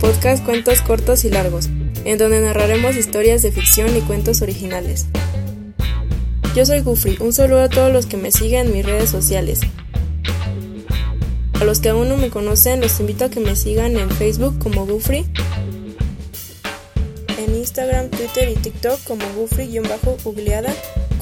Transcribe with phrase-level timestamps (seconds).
[0.00, 1.68] podcast Cuentos Cortos y Largos,
[2.04, 5.06] en donde narraremos historias de ficción y cuentos originales.
[6.54, 9.60] Yo soy Gufri, un saludo a todos los que me siguen en mis redes sociales.
[11.60, 14.58] A los que aún no me conocen, los invito a que me sigan en Facebook
[14.58, 15.26] como Gufri,
[17.38, 20.72] en Instagram, Twitter y TikTok como Gufri-googleada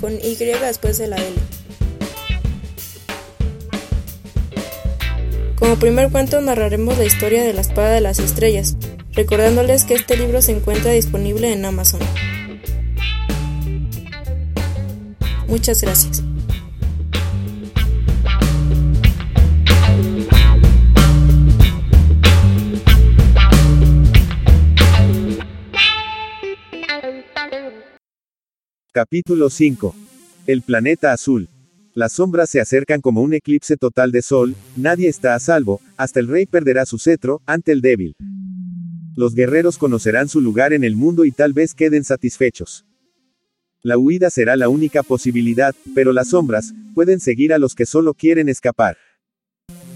[0.00, 1.55] con Y después de la L.
[5.66, 8.76] Como primer cuento narraremos la historia de la espada de las estrellas,
[9.14, 11.98] recordándoles que este libro se encuentra disponible en Amazon.
[15.48, 16.22] Muchas gracias.
[28.92, 29.96] Capítulo 5.
[30.46, 31.48] El planeta azul.
[31.96, 36.20] Las sombras se acercan como un eclipse total de sol, nadie está a salvo, hasta
[36.20, 38.14] el rey perderá su cetro, ante el débil.
[39.16, 42.84] Los guerreros conocerán su lugar en el mundo y tal vez queden satisfechos.
[43.80, 48.12] La huida será la única posibilidad, pero las sombras, pueden seguir a los que solo
[48.12, 48.98] quieren escapar.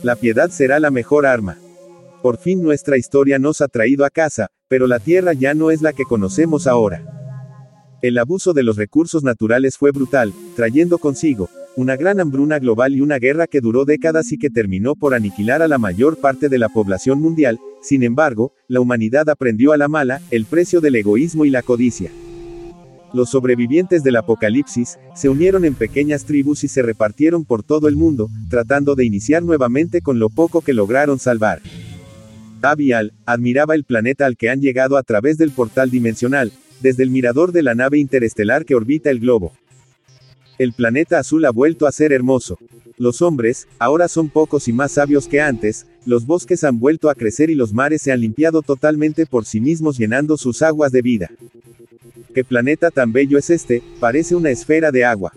[0.03, 1.59] La piedad será la mejor arma.
[2.23, 5.83] Por fin nuestra historia nos ha traído a casa, pero la tierra ya no es
[5.83, 7.05] la que conocemos ahora.
[8.01, 13.01] El abuso de los recursos naturales fue brutal, trayendo consigo, una gran hambruna global y
[13.01, 16.59] una guerra que duró décadas y que terminó por aniquilar a la mayor parte de
[16.59, 21.47] la población mundial, sin embargo, la humanidad aprendió a la mala, el precio del egoísmo
[21.47, 22.11] y la codicia.
[23.15, 27.97] Los sobrevivientes del apocalipsis, se unieron en pequeñas tribus y se repartieron por todo el
[27.97, 31.63] mundo, tratando de iniciar nuevamente con lo poco que lograron salvar.
[32.61, 37.11] Abial, admiraba el planeta al que han llegado a través del portal dimensional, desde el
[37.11, 39.55] mirador de la nave interestelar que orbita el globo.
[40.61, 42.59] El planeta azul ha vuelto a ser hermoso.
[42.99, 47.15] Los hombres, ahora son pocos y más sabios que antes, los bosques han vuelto a
[47.15, 51.01] crecer y los mares se han limpiado totalmente por sí mismos llenando sus aguas de
[51.01, 51.31] vida.
[52.35, 53.83] ¿Qué planeta tan bello es este?
[54.01, 55.33] Parece una esfera de agua.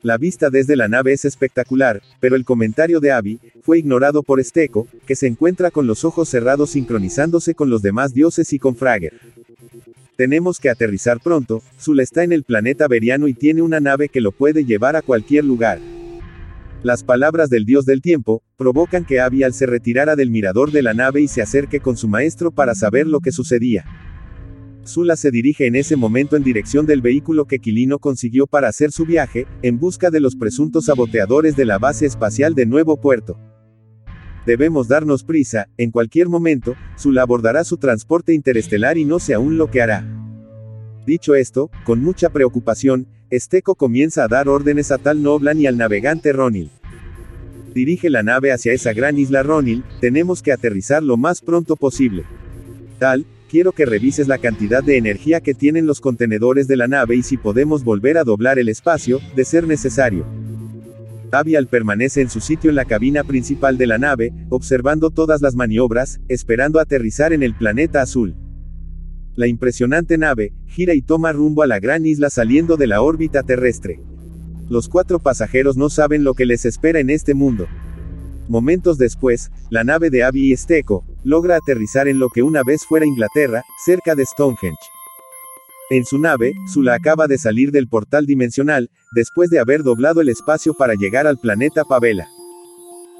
[0.00, 4.38] La vista desde la nave es espectacular, pero el comentario de Abby, fue ignorado por
[4.38, 8.76] Esteco, que se encuentra con los ojos cerrados sincronizándose con los demás dioses y con
[8.76, 9.14] Frager.
[10.20, 14.20] Tenemos que aterrizar pronto, Zula está en el planeta Veriano y tiene una nave que
[14.20, 15.78] lo puede llevar a cualquier lugar.
[16.82, 20.92] Las palabras del dios del tiempo, provocan que Abial se retirara del mirador de la
[20.92, 23.86] nave y se acerque con su maestro para saber lo que sucedía.
[24.86, 28.92] Zula se dirige en ese momento en dirección del vehículo que Quilino consiguió para hacer
[28.92, 33.38] su viaje, en busca de los presuntos saboteadores de la base espacial de Nuevo Puerto.
[34.46, 39.58] Debemos darnos prisa, en cualquier momento, Zula abordará su transporte interestelar y no sé aún
[39.58, 40.06] lo que hará.
[41.06, 45.76] Dicho esto, con mucha preocupación, Esteco comienza a dar órdenes a Tal Noblan y al
[45.76, 46.70] navegante Ronil.
[47.74, 52.24] Dirige la nave hacia esa gran isla Ronil, tenemos que aterrizar lo más pronto posible.
[52.98, 57.16] Tal, quiero que revises la cantidad de energía que tienen los contenedores de la nave
[57.16, 60.26] y si podemos volver a doblar el espacio, de ser necesario.
[61.32, 65.54] Avial permanece en su sitio en la cabina principal de la nave, observando todas las
[65.54, 68.34] maniobras, esperando aterrizar en el planeta azul.
[69.34, 73.42] La impresionante nave, gira y toma rumbo a la gran isla saliendo de la órbita
[73.42, 74.00] terrestre.
[74.68, 77.66] Los cuatro pasajeros no saben lo que les espera en este mundo.
[78.48, 82.84] Momentos después, la nave de Abby y Esteco, logra aterrizar en lo que una vez
[82.84, 84.76] fuera Inglaterra, cerca de Stonehenge.
[85.92, 90.28] En su nave, Zula acaba de salir del portal dimensional, después de haber doblado el
[90.28, 92.28] espacio para llegar al planeta Pavela.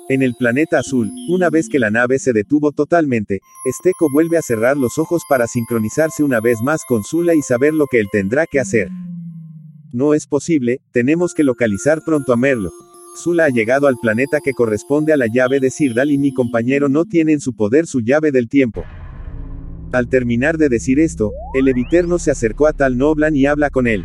[0.09, 4.43] En el planeta azul, una vez que la nave se detuvo totalmente, Esteco vuelve a
[4.43, 8.07] cerrar los ojos para sincronizarse una vez más con Zula y saber lo que él
[8.13, 8.89] tendrá que hacer.
[9.93, 12.71] No es posible, tenemos que localizar pronto a Merlo.
[13.21, 16.89] Zula ha llegado al planeta que corresponde a la llave de Sirdal y mi compañero
[16.89, 18.85] no tiene en su poder su llave del tiempo.
[19.93, 23.89] Al terminar de decir esto, el Eviterno se acercó a Tal Noblan y habla con
[23.89, 24.05] él.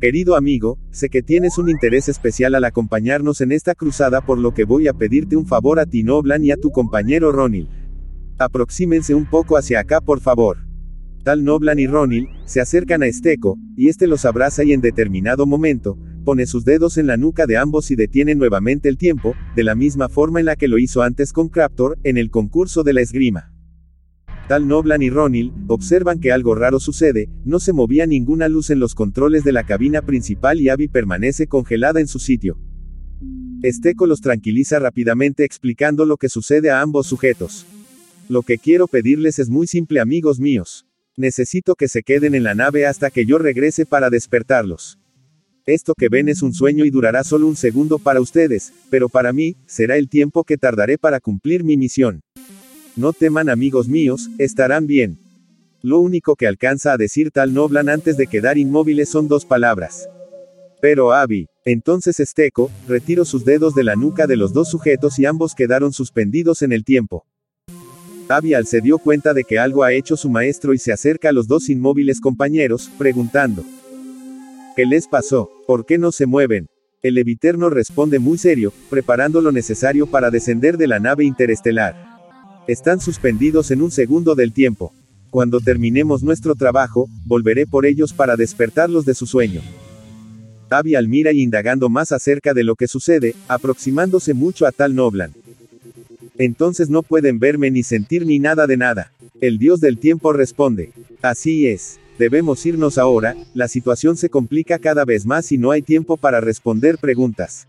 [0.00, 4.54] Querido amigo, sé que tienes un interés especial al acompañarnos en esta cruzada por lo
[4.54, 7.68] que voy a pedirte un favor a ti Noblan y a tu compañero Ronil.
[8.38, 10.56] Aproxímense un poco hacia acá por favor.
[11.24, 15.44] Tal Noblan y Ronil, se acercan a Esteco, y este los abraza y en determinado
[15.44, 19.64] momento, pone sus dedos en la nuca de ambos y detiene nuevamente el tiempo, de
[19.64, 22.94] la misma forma en la que lo hizo antes con Craptor, en el concurso de
[22.94, 23.49] la esgrima.
[24.50, 28.80] Tal Noblan y Ronil, observan que algo raro sucede, no se movía ninguna luz en
[28.80, 32.58] los controles de la cabina principal y Abby permanece congelada en su sitio.
[33.62, 37.64] Esteco los tranquiliza rápidamente explicando lo que sucede a ambos sujetos.
[38.28, 40.84] Lo que quiero pedirles es muy simple amigos míos.
[41.16, 44.98] Necesito que se queden en la nave hasta que yo regrese para despertarlos.
[45.64, 49.32] Esto que ven es un sueño y durará solo un segundo para ustedes, pero para
[49.32, 52.22] mí, será el tiempo que tardaré para cumplir mi misión.
[53.00, 55.16] No teman amigos míos, estarán bien.
[55.80, 60.06] Lo único que alcanza a decir tal Noblan antes de quedar inmóviles son dos palabras.
[60.82, 65.24] Pero Abby, entonces Esteco, retiró sus dedos de la nuca de los dos sujetos y
[65.24, 67.24] ambos quedaron suspendidos en el tiempo.
[68.28, 71.32] Abial se dio cuenta de que algo ha hecho su maestro y se acerca a
[71.32, 73.64] los dos inmóviles compañeros, preguntando.
[74.76, 75.48] ¿Qué les pasó?
[75.66, 76.66] ¿Por qué no se mueven?
[77.02, 82.09] El Eviterno responde muy serio, preparando lo necesario para descender de la nave interestelar.
[82.70, 84.92] Están suspendidos en un segundo del tiempo.
[85.30, 89.60] Cuando terminemos nuestro trabajo, volveré por ellos para despertarlos de su sueño.
[90.70, 95.32] Abial mira y indagando más acerca de lo que sucede, aproximándose mucho a tal Noblan.
[96.38, 99.10] Entonces no pueden verme ni sentir ni nada de nada.
[99.40, 100.92] El dios del tiempo responde.
[101.22, 101.98] Así es.
[102.20, 106.40] Debemos irnos ahora, la situación se complica cada vez más y no hay tiempo para
[106.40, 107.66] responder preguntas.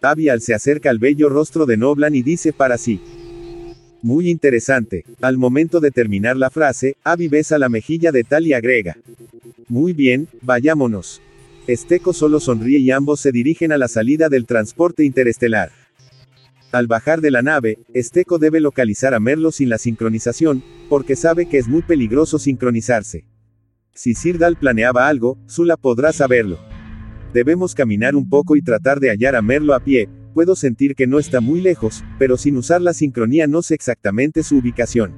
[0.00, 3.00] Abial se acerca al bello rostro de Noblan y dice para sí.
[4.02, 5.04] Muy interesante.
[5.20, 8.96] Al momento de terminar la frase, Abby besa la mejilla de Tal y agrega.
[9.68, 11.20] Muy bien, vayámonos.
[11.66, 15.72] Esteco solo sonríe y ambos se dirigen a la salida del transporte interestelar.
[16.70, 21.46] Al bajar de la nave, Esteco debe localizar a Merlo sin la sincronización, porque sabe
[21.46, 23.24] que es muy peligroso sincronizarse.
[23.94, 26.58] Si Sirdal planeaba algo, Zula podrá saberlo.
[27.32, 31.06] Debemos caminar un poco y tratar de hallar a Merlo a pie, puedo sentir que
[31.06, 35.14] no está muy lejos, pero sin usar la sincronía no sé exactamente su ubicación.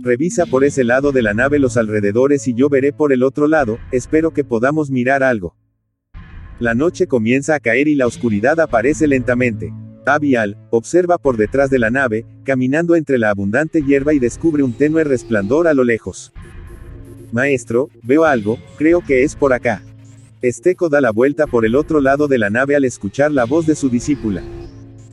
[0.00, 3.46] Revisa por ese lado de la nave los alrededores y yo veré por el otro
[3.46, 5.54] lado, espero que podamos mirar algo.
[6.60, 9.70] La noche comienza a caer y la oscuridad aparece lentamente.
[10.06, 14.72] Abial, observa por detrás de la nave, caminando entre la abundante hierba y descubre un
[14.72, 16.32] tenue resplandor a lo lejos.
[17.32, 19.82] Maestro, veo algo, creo que es por acá.
[20.40, 23.66] Esteco da la vuelta por el otro lado de la nave al escuchar la voz
[23.66, 24.40] de su discípula.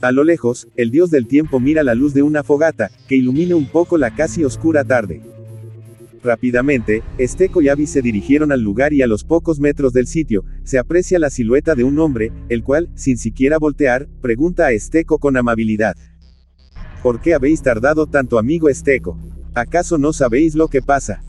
[0.01, 3.56] A lo lejos, el dios del tiempo mira la luz de una fogata, que ilumina
[3.56, 5.24] un poco la casi oscura tarde.
[6.24, 10.44] Rápidamente, Esteco y Abby se dirigieron al lugar y a los pocos metros del sitio,
[10.63, 15.18] se aprecia la silueta de un hombre, el cual, sin siquiera voltear, pregunta a Esteco
[15.18, 15.95] con amabilidad.
[17.01, 19.18] ¿Por qué habéis tardado tanto amigo Esteco?
[19.56, 21.24] ¿Acaso no sabéis lo que pasa?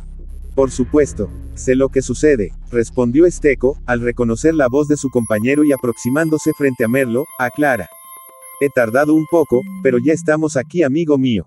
[0.56, 5.64] Por supuesto, sé lo que sucede, respondió Esteco, al reconocer la voz de su compañero
[5.64, 7.90] y aproximándose frente a Merlo, aclara.
[8.62, 11.46] He tardado un poco, pero ya estamos aquí amigo mío.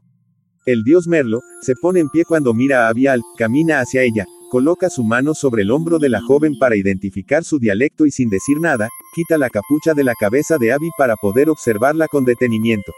[0.68, 4.92] El dios Merlo, se pone en pie cuando mira a Abial, camina hacia ella, coloca
[4.92, 8.60] su mano sobre el hombro de la joven para identificar su dialecto y sin decir
[8.60, 12.94] nada, quita la capucha de la cabeza de Abby para poder observarla con detenimiento.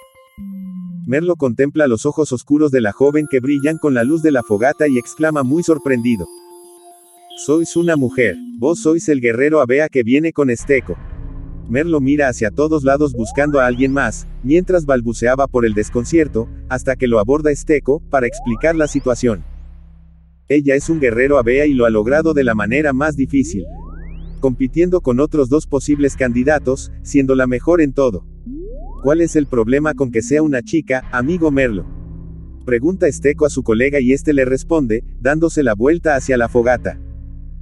[1.06, 4.44] Merlo contempla los ojos oscuros de la joven que brillan con la luz de la
[4.44, 6.28] fogata y exclama muy sorprendido.
[7.38, 10.96] Sois una mujer, vos sois el guerrero Abea que viene con Esteco.
[11.68, 16.96] Merlo mira hacia todos lados buscando a alguien más, mientras balbuceaba por el desconcierto, hasta
[16.96, 19.44] que lo aborda Esteco, para explicar la situación.
[20.50, 23.66] Ella es un guerrero Abea y lo ha logrado de la manera más difícil.
[24.40, 28.24] Compitiendo con otros dos posibles candidatos, siendo la mejor en todo.
[29.02, 31.88] ¿Cuál es el problema con que sea una chica, amigo Merlo?
[32.68, 37.02] Pregunta Esteco a su colega y este le responde, dándose la vuelta hacia la fogata.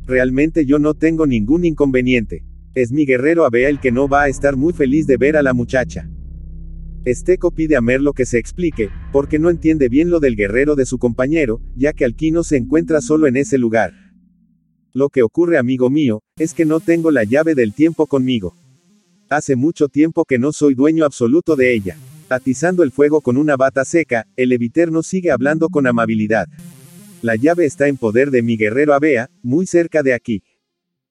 [0.06, 2.44] Realmente yo no tengo ningún inconveniente.
[2.76, 5.42] Es mi guerrero Abea el que no va a estar muy feliz de ver a
[5.42, 6.10] la muchacha.
[7.06, 10.86] Esteco pide a Merlo que se explique, porque no entiende bien lo del guerrero de
[10.86, 13.94] su compañero, ya que Alquino se encuentra solo en ese lugar.
[14.92, 18.56] Lo que ocurre, amigo mío, es que no tengo la llave del tiempo conmigo.
[19.30, 21.98] Hace mucho tiempo que no soy dueño absoluto de ella.
[22.30, 26.48] Atizando el fuego con una bata seca, el Eviterno sigue hablando con amabilidad.
[27.22, 30.42] La llave está en poder de mi guerrero Abea, muy cerca de aquí.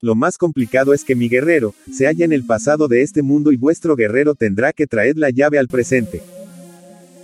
[0.01, 3.53] Lo más complicado es que mi guerrero, se halla en el pasado de este mundo
[3.53, 6.21] y vuestro guerrero tendrá que traer la llave al presente.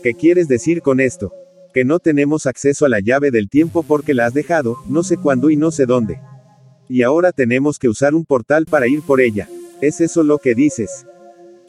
[0.02, 1.34] ¿Qué quieres decir con esto?
[1.74, 5.18] Que no tenemos acceso a la llave del tiempo porque la has dejado, no sé
[5.18, 6.22] cuándo y no sé dónde.
[6.88, 9.50] Y ahora tenemos que usar un portal para ir por ella.
[9.86, 11.06] ¿Es eso lo que dices?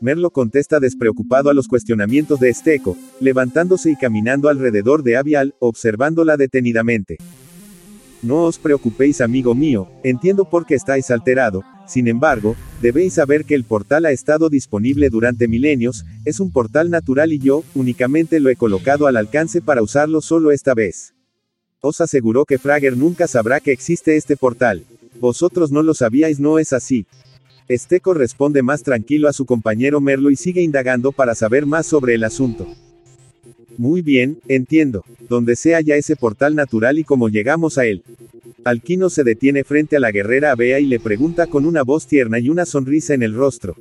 [0.00, 6.38] Merlo contesta despreocupado a los cuestionamientos de Esteco, levantándose y caminando alrededor de Avial, observándola
[6.38, 7.18] detenidamente.
[8.22, 13.54] No os preocupéis amigo mío, entiendo por qué estáis alterado, sin embargo, debéis saber que
[13.54, 18.48] el portal ha estado disponible durante milenios, es un portal natural y yo, únicamente lo
[18.48, 21.12] he colocado al alcance para usarlo solo esta vez.
[21.82, 24.84] Os aseguró que Frager nunca sabrá que existe este portal.
[25.20, 27.06] Vosotros no lo sabíais, no es así.
[27.68, 32.14] Esteco responde más tranquilo a su compañero Merlo y sigue indagando para saber más sobre
[32.14, 32.66] el asunto.
[33.76, 35.04] Muy bien, entiendo.
[35.28, 38.04] Donde sea ya ese portal natural y cómo llegamos a él.
[38.64, 42.38] Alquino se detiene frente a la guerrera Abea y le pregunta con una voz tierna
[42.38, 43.76] y una sonrisa en el rostro.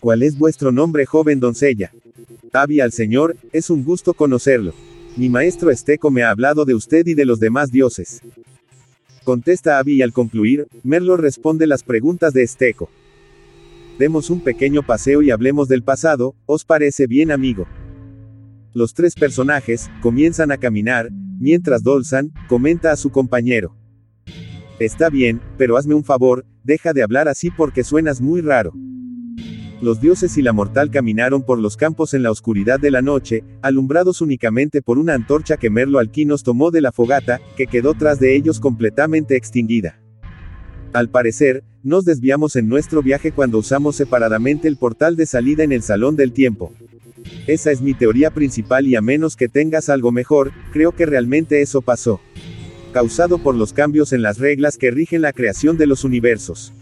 [0.00, 1.92] ¿Cuál es vuestro nombre, joven doncella?
[2.52, 4.74] Abby al señor, es un gusto conocerlo.
[5.16, 8.20] mi maestro Esteco me ha hablado de usted y de los demás dioses.
[9.24, 12.90] Contesta Abby y al concluir, Merlo responde las preguntas de Esteco.
[13.98, 17.66] Demos un pequeño paseo y hablemos del pasado, ¿os parece bien amigo?
[18.74, 23.76] Los tres personajes, comienzan a caminar, mientras Dolzan, comenta a su compañero.
[24.80, 28.72] Está bien, pero hazme un favor, deja de hablar así porque suenas muy raro.
[29.82, 33.42] Los dioses y la mortal caminaron por los campos en la oscuridad de la noche,
[33.62, 38.20] alumbrados únicamente por una antorcha que Merlo Alquinos tomó de la fogata, que quedó tras
[38.20, 39.98] de ellos completamente extinguida.
[40.92, 45.72] Al parecer, nos desviamos en nuestro viaje cuando usamos separadamente el portal de salida en
[45.72, 46.72] el Salón del Tiempo.
[47.48, 51.60] Esa es mi teoría principal y a menos que tengas algo mejor, creo que realmente
[51.60, 52.20] eso pasó.
[52.92, 56.72] Causado por los cambios en las reglas que rigen la creación de los universos.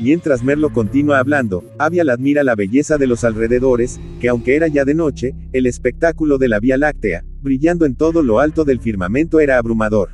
[0.00, 4.84] Mientras Merlo continúa hablando, Avial admira la belleza de los alrededores, que aunque era ya
[4.84, 9.40] de noche, el espectáculo de la Vía Láctea, brillando en todo lo alto del firmamento
[9.40, 10.10] era abrumador.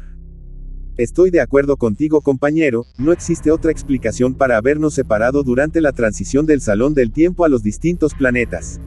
[0.96, 6.46] Estoy de acuerdo contigo compañero, no existe otra explicación para habernos separado durante la transición
[6.46, 8.80] del Salón del Tiempo a los distintos planetas.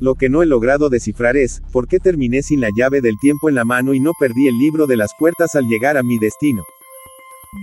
[0.00, 3.48] Lo que no he logrado descifrar es, ¿por qué terminé sin la llave del tiempo
[3.48, 6.18] en la mano y no perdí el libro de las puertas al llegar a mi
[6.18, 6.64] destino?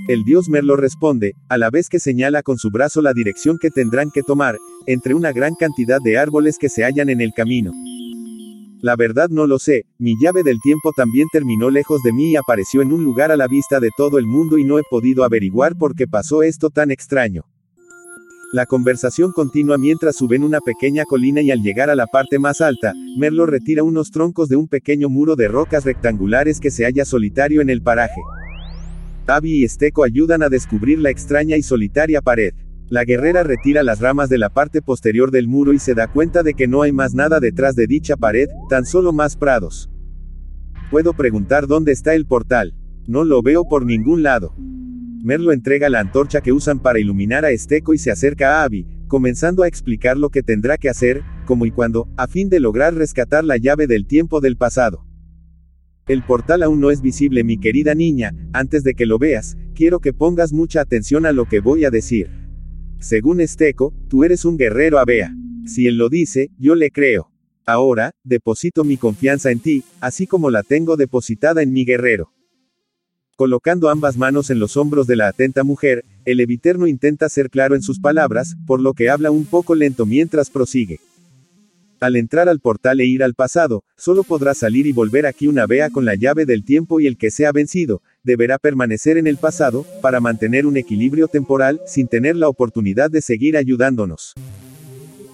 [0.07, 3.69] El dios Merlo responde, a la vez que señala con su brazo la dirección que
[3.69, 4.57] tendrán que tomar,
[4.87, 7.71] entre una gran cantidad de árboles que se hallan en el camino.
[8.81, 12.35] La verdad no lo sé, mi llave del tiempo también terminó lejos de mí y
[12.35, 15.23] apareció en un lugar a la vista de todo el mundo y no he podido
[15.23, 17.45] averiguar por qué pasó esto tan extraño.
[18.53, 22.59] La conversación continúa mientras suben una pequeña colina y al llegar a la parte más
[22.59, 27.05] alta, Merlo retira unos troncos de un pequeño muro de rocas rectangulares que se halla
[27.05, 28.19] solitario en el paraje.
[29.27, 32.53] Abby y Esteco ayudan a descubrir la extraña y solitaria pared.
[32.89, 36.43] La guerrera retira las ramas de la parte posterior del muro y se da cuenta
[36.43, 39.89] de que no hay más nada detrás de dicha pared, tan solo más prados.
[40.89, 42.73] Puedo preguntar dónde está el portal.
[43.07, 44.53] No lo veo por ningún lado.
[45.23, 48.85] Merlo entrega la antorcha que usan para iluminar a Esteco y se acerca a Abby,
[49.07, 52.95] comenzando a explicar lo que tendrá que hacer, como y cuando, a fin de lograr
[52.95, 55.05] rescatar la llave del tiempo del pasado.
[56.11, 60.01] El portal aún no es visible mi querida niña, antes de que lo veas, quiero
[60.01, 62.29] que pongas mucha atención a lo que voy a decir.
[62.99, 65.33] Según Esteco, tú eres un guerrero Abea.
[65.65, 67.31] Si él lo dice, yo le creo.
[67.65, 72.33] Ahora, deposito mi confianza en ti, así como la tengo depositada en mi guerrero.
[73.37, 77.73] Colocando ambas manos en los hombros de la atenta mujer, el eviterno intenta ser claro
[77.73, 80.99] en sus palabras, por lo que habla un poco lento mientras prosigue.
[82.01, 85.67] Al entrar al portal e ir al pasado, solo podrá salir y volver aquí una
[85.67, 89.37] vea con la llave del tiempo y el que sea vencido, deberá permanecer en el
[89.37, 94.33] pasado, para mantener un equilibrio temporal, sin tener la oportunidad de seguir ayudándonos.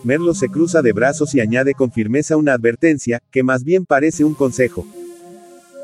[0.04, 4.26] Merlo se cruza de brazos y añade con firmeza una advertencia, que más bien parece
[4.26, 4.86] un consejo.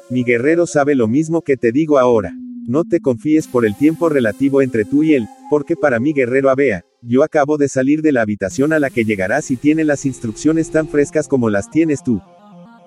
[0.09, 2.35] Mi guerrero sabe lo mismo que te digo ahora.
[2.67, 6.49] No te confíes por el tiempo relativo entre tú y él, porque para mi guerrero
[6.49, 10.05] Abea, yo acabo de salir de la habitación a la que llegarás y tiene las
[10.05, 12.21] instrucciones tan frescas como las tienes tú.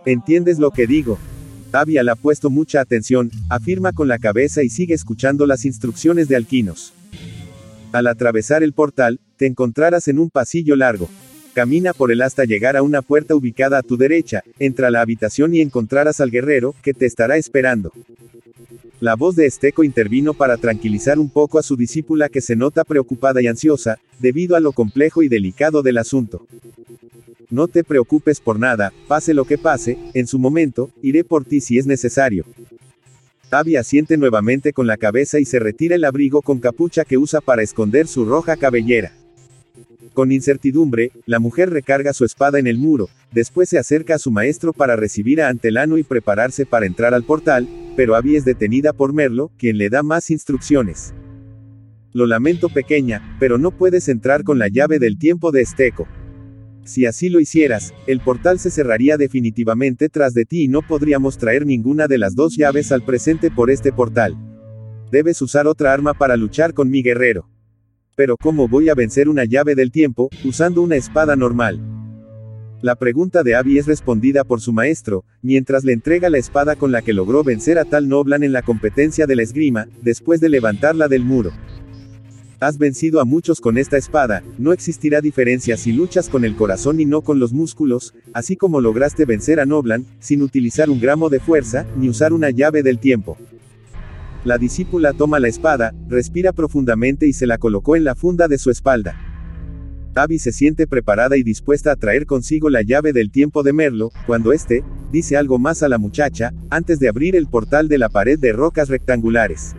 [0.06, 1.18] ¿Entiendes lo que digo?
[1.73, 6.26] Abia le ha puesto mucha atención, afirma con la cabeza y sigue escuchando las instrucciones
[6.26, 6.94] de Alquinos.
[7.92, 11.11] Al atravesar el portal, te encontrarás en un pasillo largo.
[11.52, 15.02] Camina por él hasta llegar a una puerta ubicada a tu derecha, entra a la
[15.02, 17.92] habitación y encontrarás al guerrero, que te estará esperando.
[18.99, 22.83] La voz de Esteco intervino para tranquilizar un poco a su discípula que se nota
[22.83, 26.47] preocupada y ansiosa, debido a lo complejo y delicado del asunto.
[27.50, 31.61] No te preocupes por nada, pase lo que pase, en su momento, iré por ti
[31.61, 32.47] si es necesario.
[33.50, 37.41] Abby asiente nuevamente con la cabeza y se retira el abrigo con capucha que usa
[37.41, 39.12] para esconder su roja cabellera.
[40.16, 44.30] Con incertidumbre, la mujer recarga su espada en el muro, después se acerca a su
[44.30, 48.94] maestro para recibir a Antelano y prepararse para entrar al portal, pero Abby es detenida
[48.94, 51.12] por Merlo, quien le da más instrucciones.
[52.14, 56.08] Lo lamento pequeña, pero no puedes entrar con la llave del tiempo de Esteco.
[56.87, 61.37] Si así lo hicieras, el portal se cerraría definitivamente tras de ti y no podríamos
[61.37, 64.35] traer ninguna de las dos llaves al presente por este portal.
[65.12, 67.50] Debes usar otra arma para luchar con mi guerrero.
[68.16, 71.78] Pero ¿cómo voy a vencer una llave del tiempo, usando una espada normal?
[72.80, 76.92] La pregunta de Abby es respondida por su maestro, mientras le entrega la espada con
[76.92, 80.49] la que logró vencer a tal Noblan en la competencia de la esgrima, después de
[80.49, 81.52] levantarla del muro.
[82.58, 87.00] Has vencido a muchos con esta espada, no existirá diferencia si luchas con el corazón
[87.00, 91.28] y no con los músculos, así como lograste vencer a Noblan, sin utilizar un gramo
[91.28, 93.37] de fuerza, ni usar una llave del tiempo.
[94.47, 98.59] La discípula toma la espada, respira profundamente y se la colocó en la funda de
[98.59, 99.19] su espalda.
[100.15, 104.12] Abby se siente preparada y dispuesta a traer consigo la llave del tiempo de Merlo,
[104.25, 108.09] cuando éste, dice algo más a la muchacha, antes de abrir el portal de la
[108.09, 109.75] pared de rocas rectangulares.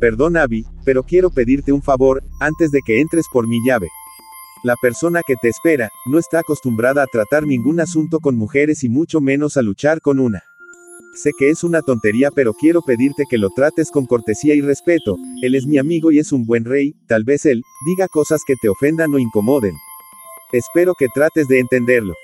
[0.00, 3.88] Perdón Abby, pero quiero pedirte un favor, antes de que entres por mi llave.
[4.64, 8.88] La persona que te espera, no está acostumbrada a tratar ningún asunto con mujeres y
[8.88, 10.47] mucho menos a luchar con una.
[11.20, 15.16] Sé que es una tontería pero quiero pedirte que lo trates con cortesía y respeto,
[15.42, 18.54] él es mi amigo y es un buen rey, tal vez él, diga cosas que
[18.62, 19.74] te ofendan o incomoden.
[20.52, 22.14] Espero que trates de entenderlo.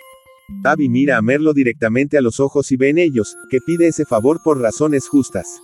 [0.62, 4.04] Abby mira a Merlo directamente a los ojos y ve en ellos, que pide ese
[4.04, 5.60] favor por razones justas.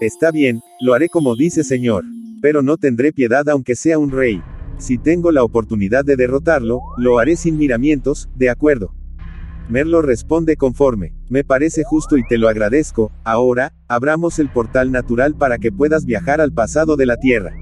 [0.00, 2.02] Está bien, lo haré como dice señor.
[2.40, 4.40] Pero no tendré piedad aunque sea un rey.
[4.78, 8.94] Si tengo la oportunidad de derrotarlo, lo haré sin miramientos, de acuerdo.
[9.72, 11.14] Merlo responde conforme.
[11.30, 13.10] Me parece justo y te lo agradezco.
[13.24, 17.54] Ahora, abramos el portal natural para que puedas viajar al pasado de la Tierra.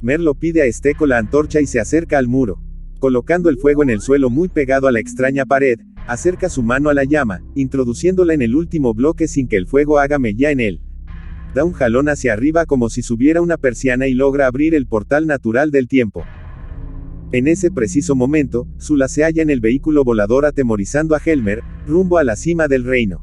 [0.00, 2.62] Merlo pide a Esteco la antorcha y se acerca al muro.
[3.00, 6.88] Colocando el fuego en el suelo muy pegado a la extraña pared, acerca su mano
[6.88, 10.60] a la llama, introduciéndola en el último bloque sin que el fuego haga mella en
[10.60, 10.80] él.
[11.52, 15.26] Da un jalón hacia arriba como si subiera una persiana y logra abrir el portal
[15.26, 16.22] natural del tiempo.
[17.30, 22.16] En ese preciso momento, Zula se halla en el vehículo volador atemorizando a Helmer, rumbo
[22.16, 23.22] a la cima del reino.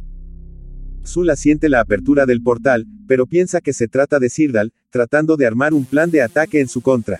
[1.04, 5.48] Zula siente la apertura del portal, pero piensa que se trata de Sirdal, tratando de
[5.48, 7.20] armar un plan de ataque en su contra.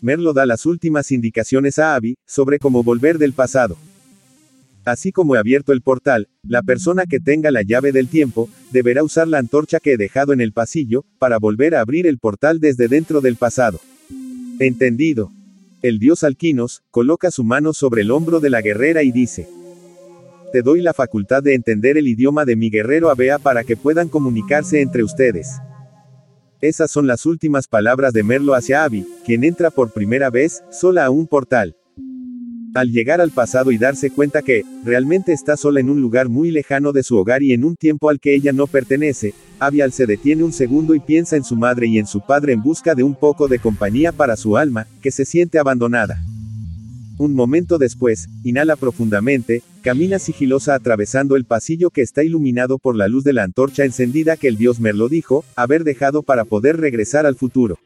[0.00, 3.76] Merlo da las últimas indicaciones a Abby, sobre cómo volver del pasado.
[4.86, 9.02] Así como he abierto el portal, la persona que tenga la llave del tiempo, deberá
[9.02, 12.58] usar la antorcha que he dejado en el pasillo, para volver a abrir el portal
[12.58, 13.80] desde dentro del pasado.
[14.58, 15.30] Entendido.
[15.84, 19.46] El dios Alquinos, coloca su mano sobre el hombro de la guerrera y dice,
[20.50, 24.08] Te doy la facultad de entender el idioma de mi guerrero Abea para que puedan
[24.08, 25.60] comunicarse entre ustedes.
[26.62, 31.04] Esas son las últimas palabras de Merlo hacia Abby, quien entra por primera vez, sola
[31.04, 31.76] a un portal.
[32.74, 36.50] Al llegar al pasado y darse cuenta que, realmente está sola en un lugar muy
[36.50, 40.06] lejano de su hogar y en un tiempo al que ella no pertenece, Avial se
[40.06, 43.04] detiene un segundo y piensa en su madre y en su padre en busca de
[43.04, 46.18] un poco de compañía para su alma, que se siente abandonada.
[47.16, 53.06] Un momento después, inhala profundamente, camina sigilosa atravesando el pasillo que está iluminado por la
[53.06, 57.24] luz de la antorcha encendida que el dios Merlo dijo, haber dejado para poder regresar
[57.24, 57.78] al futuro.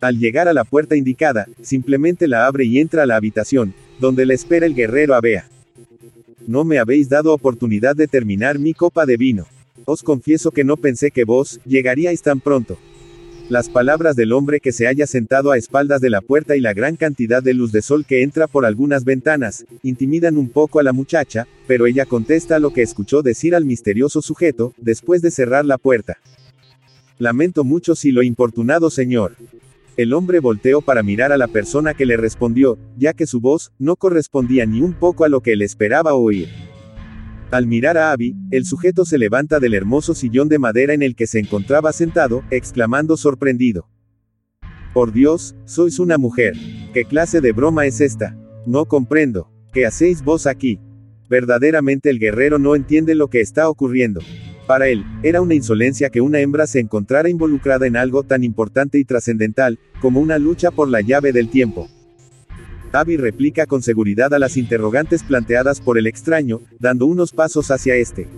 [0.00, 4.24] Al llegar a la puerta indicada, simplemente la abre y entra a la habitación, donde
[4.24, 5.46] le espera el guerrero Abea.
[6.46, 9.46] No me habéis dado oportunidad de terminar mi copa de vino.
[9.84, 12.78] Os confieso que no pensé que vos, llegaríais tan pronto.
[13.50, 16.72] Las palabras del hombre que se haya sentado a espaldas de la puerta y la
[16.72, 20.82] gran cantidad de luz de sol que entra por algunas ventanas, intimidan un poco a
[20.82, 25.66] la muchacha, pero ella contesta lo que escuchó decir al misterioso sujeto, después de cerrar
[25.66, 26.18] la puerta.
[27.18, 29.34] Lamento mucho si lo importunado señor.
[29.96, 33.72] El hombre volteó para mirar a la persona que le respondió, ya que su voz,
[33.78, 36.48] no correspondía ni un poco a lo que él esperaba oír.
[37.50, 41.16] Al mirar a Abby, el sujeto se levanta del hermoso sillón de madera en el
[41.16, 43.88] que se encontraba sentado, exclamando sorprendido.
[44.94, 46.54] Por Dios, sois una mujer.
[46.94, 48.36] ¿Qué clase de broma es esta?
[48.66, 49.50] No comprendo.
[49.72, 50.80] ¿Qué hacéis vos aquí?
[51.28, 54.20] Verdaderamente el guerrero no entiende lo que está ocurriendo.
[54.70, 59.00] Para él, era una insolencia que una hembra se encontrara involucrada en algo tan importante
[59.00, 61.88] y trascendental, como una lucha por la llave del tiempo.
[62.92, 67.96] Abby replica con seguridad a las interrogantes planteadas por el extraño, dando unos pasos hacia
[67.96, 68.28] este.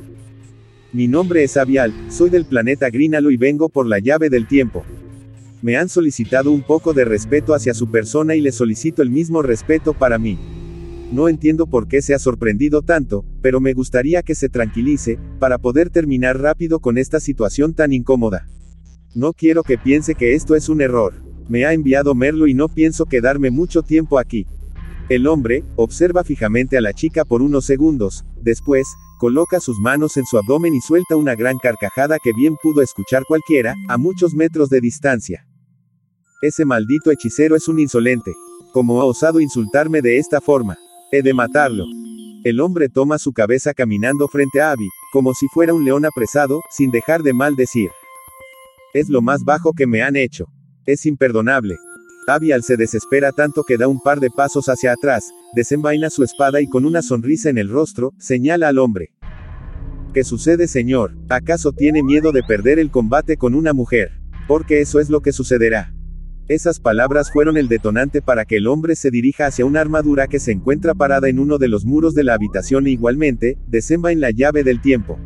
[0.94, 4.86] Mi nombre es Avial, soy del planeta Grínalo y vengo por la llave del tiempo.
[5.60, 9.42] Me han solicitado un poco de respeto hacia su persona y le solicito el mismo
[9.42, 10.38] respeto para mí.
[11.12, 15.58] No entiendo por qué se ha sorprendido tanto, pero me gustaría que se tranquilice, para
[15.58, 18.46] poder terminar rápido con esta situación tan incómoda.
[19.14, 21.12] No quiero que piense que esto es un error.
[21.50, 24.46] Me ha enviado Merlo y no pienso quedarme mucho tiempo aquí.
[25.10, 28.86] El hombre, observa fijamente a la chica por unos segundos, después,
[29.18, 33.24] coloca sus manos en su abdomen y suelta una gran carcajada que bien pudo escuchar
[33.28, 35.46] cualquiera, a muchos metros de distancia.
[36.40, 38.32] Ese maldito hechicero es un insolente.
[38.72, 40.78] ¿Cómo ha osado insultarme de esta forma?
[41.14, 41.84] He de matarlo.
[42.42, 46.62] El hombre toma su cabeza caminando frente a Abby, como si fuera un león apresado,
[46.70, 47.90] sin dejar de maldecir.
[48.94, 50.46] Es lo más bajo que me han hecho.
[50.86, 51.76] Es imperdonable.
[52.26, 56.62] Abial se desespera tanto que da un par de pasos hacia atrás, desenvaina su espada
[56.62, 59.12] y con una sonrisa en el rostro, señala al hombre.
[60.14, 61.14] ¿Qué sucede, señor?
[61.28, 64.12] ¿Acaso tiene miedo de perder el combate con una mujer?
[64.48, 65.92] Porque eso es lo que sucederá.
[66.48, 70.40] Esas palabras fueron el detonante para que el hombre se dirija hacia una armadura que
[70.40, 74.30] se encuentra parada en uno de los muros de la habitación e igualmente, en la
[74.32, 75.18] llave del tiempo.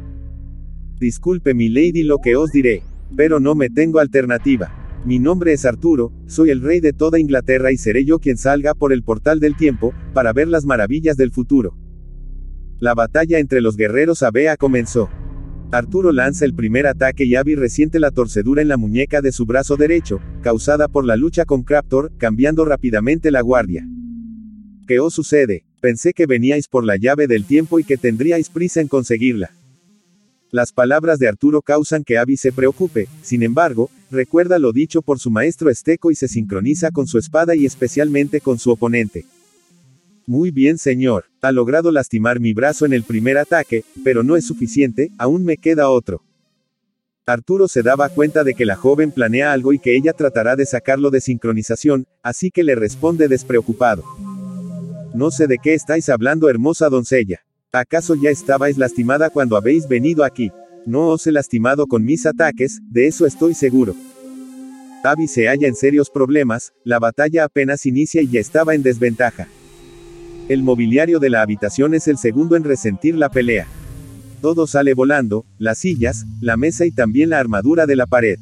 [0.98, 2.82] Disculpe mi lady lo que os diré.
[3.16, 4.72] Pero no me tengo alternativa.
[5.06, 8.74] Mi nombre es Arturo, soy el rey de toda Inglaterra y seré yo quien salga
[8.74, 11.76] por el portal del tiempo, para ver las maravillas del futuro.
[12.78, 15.08] La batalla entre los guerreros Abea comenzó.
[15.72, 19.46] Arturo lanza el primer ataque y Abby resiente la torcedura en la muñeca de su
[19.46, 23.84] brazo derecho, causada por la lucha con Craptor, cambiando rápidamente la guardia.
[24.86, 25.64] ¿Qué os sucede?
[25.80, 29.50] Pensé que veníais por la llave del tiempo y que tendríais prisa en conseguirla.
[30.52, 35.18] Las palabras de Arturo causan que Abby se preocupe, sin embargo, recuerda lo dicho por
[35.18, 39.24] su maestro Esteco y se sincroniza con su espada y especialmente con su oponente.
[40.28, 44.44] Muy bien señor, ha logrado lastimar mi brazo en el primer ataque, pero no es
[44.44, 46.20] suficiente, aún me queda otro.
[47.26, 50.66] Arturo se daba cuenta de que la joven planea algo y que ella tratará de
[50.66, 54.02] sacarlo de sincronización, así que le responde despreocupado.
[55.14, 57.46] No sé de qué estáis hablando hermosa doncella.
[57.70, 60.50] ¿Acaso ya estabais lastimada cuando habéis venido aquí?
[60.86, 63.94] No os he lastimado con mis ataques, de eso estoy seguro.
[65.04, 69.46] Abby se halla en serios problemas, la batalla apenas inicia y ya estaba en desventaja.
[70.48, 73.66] El mobiliario de la habitación es el segundo en resentir la pelea.
[74.40, 78.38] Todo sale volando, las sillas, la mesa y también la armadura de la pared.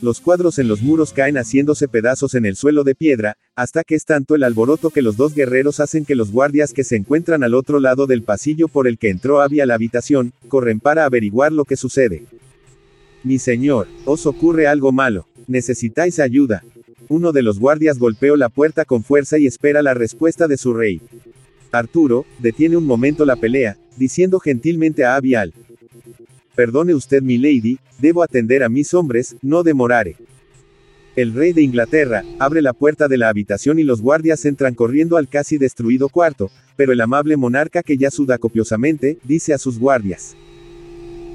[0.00, 3.96] Los cuadros en los muros caen haciéndose pedazos en el suelo de piedra, hasta que
[3.96, 7.42] es tanto el alboroto que los dos guerreros hacen que los guardias que se encuentran
[7.42, 11.04] al otro lado del pasillo por el que entró Abby a la habitación, corren para
[11.04, 12.24] averiguar lo que sucede.
[13.24, 15.26] Mi señor, os ocurre algo malo.
[15.46, 16.62] Necesitáis ayuda.
[17.08, 20.74] Uno de los guardias golpeó la puerta con fuerza y espera la respuesta de su
[20.74, 21.00] rey.
[21.70, 25.54] Arturo, detiene un momento la pelea, diciendo gentilmente a Abby al
[26.56, 30.16] Perdone usted mi lady, debo atender a mis hombres, no demoraré.
[31.14, 35.16] El rey de Inglaterra, abre la puerta de la habitación y los guardias entran corriendo
[35.16, 39.78] al casi destruido cuarto, pero el amable monarca que ya suda copiosamente, dice a sus
[39.78, 40.34] guardias.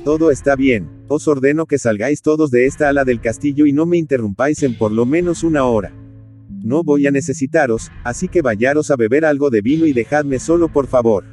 [0.03, 3.85] Todo está bien, os ordeno que salgáis todos de esta ala del castillo y no
[3.85, 5.93] me interrumpáis en por lo menos una hora.
[6.63, 10.69] No voy a necesitaros, así que vayaros a beber algo de vino y dejadme solo
[10.69, 11.25] por favor.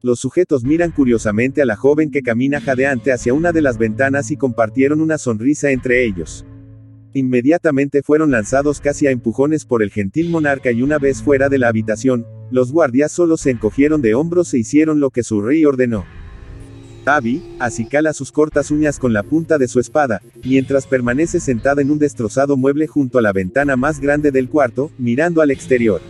[0.00, 4.30] Los sujetos miran curiosamente a la joven que camina jadeante hacia una de las ventanas
[4.30, 6.46] y compartieron una sonrisa entre ellos.
[7.14, 11.58] Inmediatamente fueron lanzados casi a empujones por el gentil monarca y una vez fuera de
[11.58, 15.64] la habitación, los guardias solo se encogieron de hombros e hicieron lo que su rey
[15.64, 16.04] ordenó.
[17.08, 21.90] Abby, acicala sus cortas uñas con la punta de su espada, mientras permanece sentada en
[21.90, 26.00] un destrozado mueble junto a la ventana más grande del cuarto, mirando al exterior.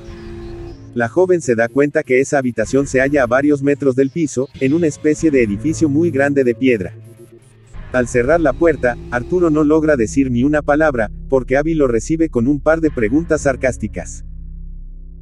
[0.94, 4.48] La joven se da cuenta que esa habitación se halla a varios metros del piso,
[4.60, 6.94] en una especie de edificio muy grande de piedra.
[7.92, 12.28] Al cerrar la puerta, Arturo no logra decir ni una palabra, porque Abby lo recibe
[12.28, 14.24] con un par de preguntas sarcásticas.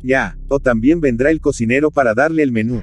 [0.02, 2.82] Ya, o también vendrá el cocinero para darle el menú.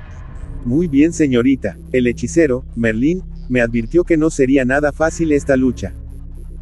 [0.65, 5.93] Muy bien señorita, el hechicero, Merlín, me advirtió que no sería nada fácil esta lucha.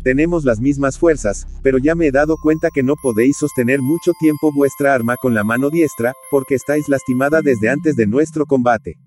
[0.04, 4.14] Tenemos las mismas fuerzas, pero ya me he dado cuenta que no podéis sostener mucho
[4.20, 8.98] tiempo vuestra arma con la mano diestra, porque estáis lastimada desde antes de nuestro combate.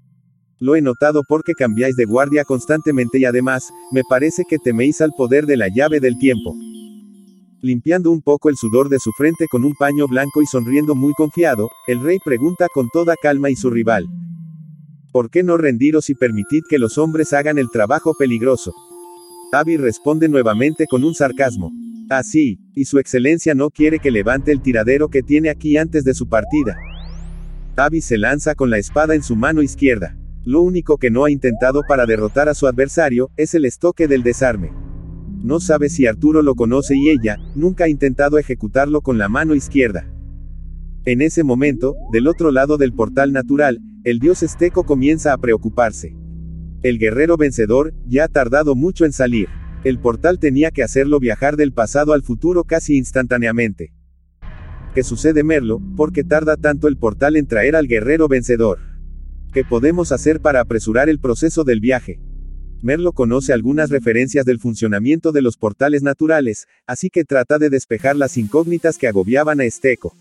[0.60, 5.10] Lo he notado porque cambiáis de guardia constantemente y además, me parece que teméis al
[5.16, 6.54] poder de la llave del tiempo.
[7.60, 11.14] Limpiando un poco el sudor de su frente con un paño blanco y sonriendo muy
[11.14, 14.06] confiado, el rey pregunta con toda calma y su rival.
[15.14, 18.74] ¿Por qué no rendiros y permitid que los hombres hagan el trabajo peligroso?
[19.52, 21.70] Abby responde nuevamente con un sarcasmo.
[22.10, 26.02] Así, ah, y su excelencia no quiere que levante el tiradero que tiene aquí antes
[26.02, 26.76] de su partida.
[27.76, 30.16] Abby se lanza con la espada en su mano izquierda.
[30.42, 34.24] Lo único que no ha intentado para derrotar a su adversario, es el estoque del
[34.24, 34.72] desarme.
[35.44, 39.54] No sabe si Arturo lo conoce y ella, nunca ha intentado ejecutarlo con la mano
[39.54, 40.12] izquierda.
[41.06, 46.16] En ese momento, del otro lado del portal natural, el dios esteco comienza a preocuparse.
[46.82, 49.48] El guerrero vencedor, ya ha tardado mucho en salir.
[49.84, 53.92] El portal tenía que hacerlo viajar del pasado al futuro casi instantáneamente.
[54.94, 55.82] ¿Qué sucede Merlo?
[55.94, 58.78] ¿Por qué tarda tanto el portal en traer al guerrero vencedor?
[59.52, 62.18] ¿Qué podemos hacer para apresurar el proceso del viaje?
[62.80, 68.16] Merlo conoce algunas referencias del funcionamiento de los portales naturales, así que trata de despejar
[68.16, 70.14] las incógnitas que agobiaban a Esteco.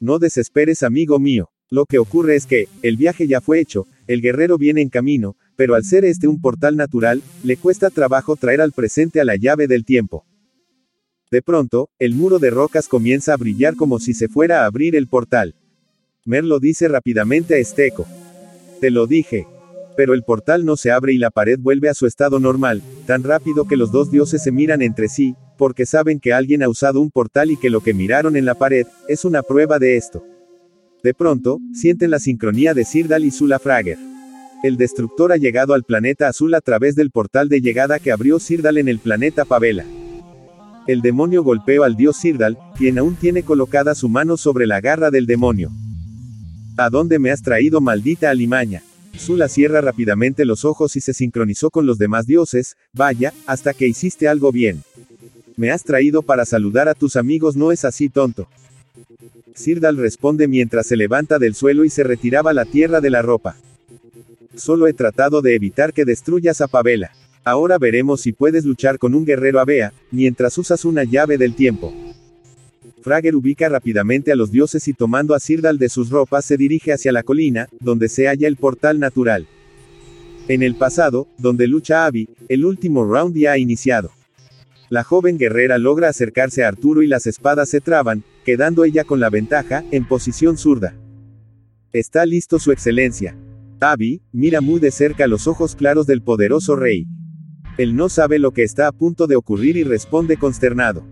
[0.00, 1.50] No desesperes amigo mío.
[1.70, 5.36] Lo que ocurre es que, el viaje ya fue hecho, el guerrero viene en camino,
[5.56, 9.36] pero al ser este un portal natural, le cuesta trabajo traer al presente a la
[9.36, 10.24] llave del tiempo.
[11.30, 14.94] De pronto, el muro de rocas comienza a brillar como si se fuera a abrir
[14.94, 15.54] el portal.
[16.24, 18.06] Merlo dice rápidamente a Esteco.
[18.80, 19.46] Te lo dije.
[19.96, 23.22] Pero el portal no se abre y la pared vuelve a su estado normal, tan
[23.22, 27.00] rápido que los dos dioses se miran entre sí, porque saben que alguien ha usado
[27.00, 30.24] un portal y que lo que miraron en la pared, es una prueba de esto.
[31.02, 33.98] De pronto, sienten la sincronía de Sirdal y Sula Frager.
[34.64, 38.38] El destructor ha llegado al planeta azul a través del portal de llegada que abrió
[38.38, 39.84] Sirdal en el planeta Pavela.
[40.86, 45.10] El demonio golpeó al dios Sirdal, quien aún tiene colocada su mano sobre la garra
[45.10, 45.70] del demonio.
[46.76, 48.82] ¿A dónde me has traído, maldita alimaña?
[49.18, 53.86] Sula cierra rápidamente los ojos y se sincronizó con los demás dioses, vaya, hasta que
[53.86, 54.82] hiciste algo bien.
[55.56, 58.48] Me has traído para saludar a tus amigos, no es así tonto.
[59.54, 63.56] Sirdal responde mientras se levanta del suelo y se retiraba la tierra de la ropa.
[64.56, 67.12] Solo he tratado de evitar que destruyas a Pavela.
[67.44, 71.92] Ahora veremos si puedes luchar con un guerrero Avea, mientras usas una llave del tiempo.
[73.04, 76.90] Frager ubica rápidamente a los dioses y tomando a Sirdal de sus ropas se dirige
[76.90, 79.46] hacia la colina, donde se halla el portal natural.
[80.48, 84.10] En el pasado, donde lucha Abby, el último round ya ha iniciado.
[84.88, 89.20] La joven guerrera logra acercarse a Arturo y las espadas se traban, quedando ella con
[89.20, 90.94] la ventaja, en posición zurda.
[91.92, 93.36] Está listo su excelencia.
[93.80, 97.06] Abby, mira muy de cerca los ojos claros del poderoso rey.
[97.76, 101.04] Él no sabe lo que está a punto de ocurrir y responde consternado.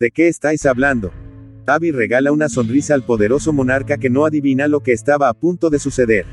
[0.00, 1.12] ¿De qué estáis hablando?
[1.66, 5.68] Abby regala una sonrisa al poderoso monarca que no adivina lo que estaba a punto
[5.68, 6.24] de suceder.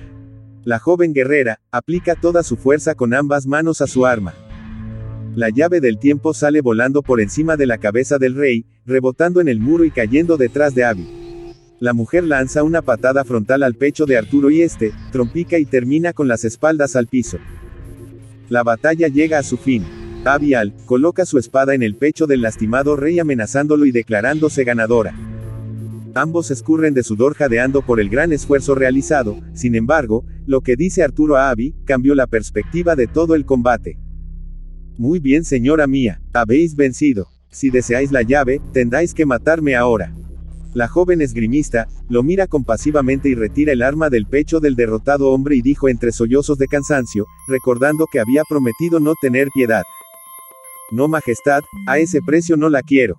[0.63, 4.33] La joven guerrera, aplica toda su fuerza con ambas manos a su arma.
[5.35, 9.49] La llave del tiempo sale volando por encima de la cabeza del rey, rebotando en
[9.49, 11.05] el muro y cayendo detrás de Abby.
[11.81, 16.13] La mujer lanza una patada frontal al pecho de Arturo y este, trompica y termina
[16.13, 17.37] con las espaldas al piso.
[18.47, 20.06] La batalla llega a su fin.
[20.27, 25.15] Abial, coloca su espada en el pecho del lastimado rey amenazándolo y declarándose ganadora.
[26.13, 31.03] Ambos escurren de sudor jadeando por el gran esfuerzo realizado, sin embargo, lo que dice
[31.03, 33.99] Arturo a Abby, cambió la perspectiva de todo el combate.
[34.97, 37.27] Muy bien señora mía, habéis vencido.
[37.51, 40.13] Si deseáis la llave, tendráis que matarme ahora.
[40.73, 45.55] La joven esgrimista, lo mira compasivamente y retira el arma del pecho del derrotado hombre
[45.55, 49.83] y dijo entre sollozos de cansancio, recordando que había prometido no tener piedad.
[50.91, 53.17] No majestad, a ese precio no la quiero.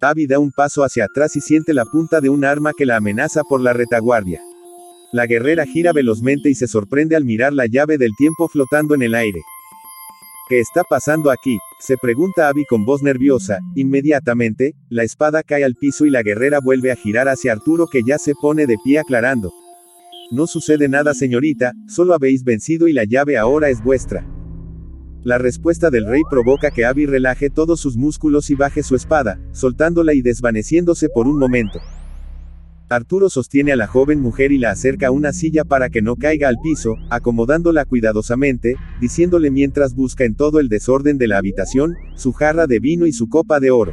[0.00, 2.96] Abby da un paso hacia atrás y siente la punta de un arma que la
[2.96, 4.40] amenaza por la retaguardia.
[5.12, 9.02] La guerrera gira velozmente y se sorprende al mirar la llave del tiempo flotando en
[9.02, 9.42] el aire.
[10.48, 11.58] ¿Qué está pasando aquí?
[11.80, 16.60] Se pregunta Abby con voz nerviosa, inmediatamente, la espada cae al piso y la guerrera
[16.60, 19.52] vuelve a girar hacia Arturo que ya se pone de pie aclarando.
[20.30, 24.26] No sucede nada señorita, solo habéis vencido y la llave ahora es vuestra.
[25.24, 29.38] La respuesta del rey provoca que Abby relaje todos sus músculos y baje su espada,
[29.52, 31.78] soltándola y desvaneciéndose por un momento.
[32.88, 36.16] Arturo sostiene a la joven mujer y la acerca a una silla para que no
[36.16, 41.94] caiga al piso, acomodándola cuidadosamente, diciéndole mientras busca en todo el desorden de la habitación,
[42.16, 43.92] su jarra de vino y su copa de oro.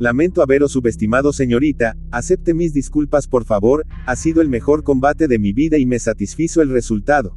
[0.00, 5.38] Lamento haberos subestimado señorita, acepte mis disculpas por favor, ha sido el mejor combate de
[5.38, 7.36] mi vida y me satisfizo el resultado.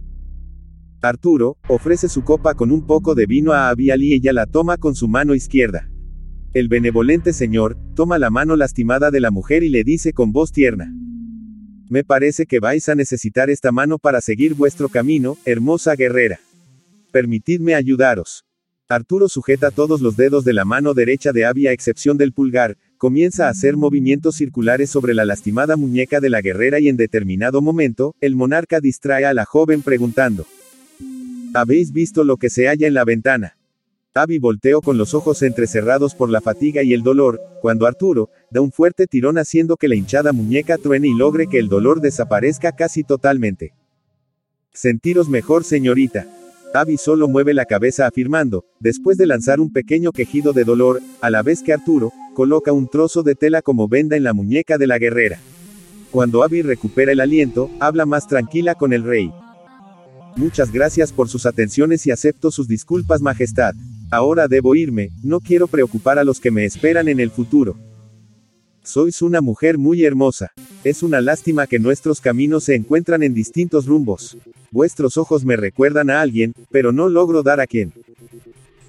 [1.01, 4.77] Arturo, ofrece su copa con un poco de vino a Abial y ella la toma
[4.77, 5.89] con su mano izquierda.
[6.53, 10.51] El benevolente señor, toma la mano lastimada de la mujer y le dice con voz
[10.51, 10.93] tierna.
[11.89, 16.39] Me parece que vais a necesitar esta mano para seguir vuestro camino, hermosa guerrera.
[17.11, 18.45] Permitidme ayudaros.
[18.87, 22.77] Arturo sujeta todos los dedos de la mano derecha de Abby a excepción del pulgar,
[22.97, 27.61] comienza a hacer movimientos circulares sobre la lastimada muñeca de la guerrera y en determinado
[27.61, 30.45] momento, el monarca distrae a la joven preguntando.
[31.53, 33.57] ¿Habéis visto lo que se halla en la ventana?
[34.13, 38.61] Abby volteó con los ojos entrecerrados por la fatiga y el dolor, cuando Arturo, da
[38.61, 42.71] un fuerte tirón haciendo que la hinchada muñeca truene y logre que el dolor desaparezca
[42.73, 43.73] casi totalmente.
[44.73, 46.25] Sentiros mejor señorita.
[46.73, 51.29] Abby solo mueve la cabeza afirmando, después de lanzar un pequeño quejido de dolor, a
[51.29, 54.87] la vez que Arturo, coloca un trozo de tela como venda en la muñeca de
[54.87, 55.39] la guerrera.
[56.11, 59.33] Cuando Abby recupera el aliento, habla más tranquila con el rey.
[60.35, 63.73] Muchas gracias por sus atenciones y acepto sus disculpas, Majestad.
[64.09, 67.77] Ahora debo irme, no quiero preocupar a los que me esperan en el futuro.
[68.83, 70.51] Sois una mujer muy hermosa.
[70.83, 74.37] Es una lástima que nuestros caminos se encuentran en distintos rumbos.
[74.71, 77.93] Vuestros ojos me recuerdan a alguien, pero no logro dar a quién.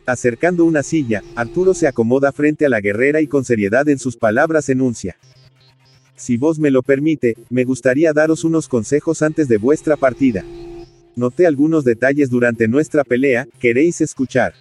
[0.06, 4.16] Acercando una silla, Arturo se acomoda frente a la guerrera y con seriedad en sus
[4.16, 5.16] palabras enuncia.
[6.16, 10.44] Si vos me lo permite, me gustaría daros unos consejos antes de vuestra partida.
[11.14, 14.54] Noté algunos detalles durante nuestra pelea, ¿queréis escuchar?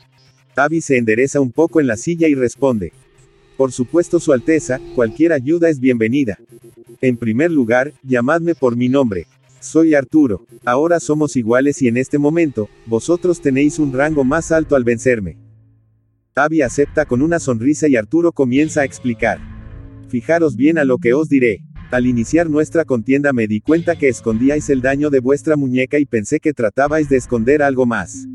[0.55, 2.91] Abby se endereza un poco en la silla y responde.
[3.55, 6.37] Por supuesto Su Alteza, cualquier ayuda es bienvenida.
[6.99, 9.27] En primer lugar, llamadme por mi nombre.
[9.61, 10.45] Soy Arturo.
[10.65, 15.37] Ahora somos iguales y en este momento, vosotros tenéis un rango más alto al vencerme.
[16.35, 19.39] Abby acepta con una sonrisa y Arturo comienza a explicar.
[20.09, 21.61] Fijaros bien a lo que os diré.
[21.91, 26.05] Al iniciar nuestra contienda me di cuenta que escondíais el daño de vuestra muñeca y
[26.05, 28.29] pensé que tratabais de esconder algo más.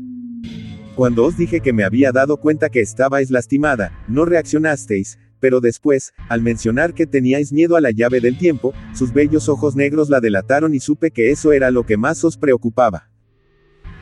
[0.95, 6.13] Cuando os dije que me había dado cuenta que estabais lastimada, no reaccionasteis, pero después,
[6.29, 10.19] al mencionar que teníais miedo a la llave del tiempo, sus bellos ojos negros la
[10.19, 13.09] delataron y supe que eso era lo que más os preocupaba.